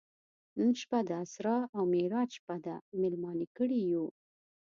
[0.57, 4.05] نن شپه د اسرا او معراج شپه ده میلمانه کړي یو.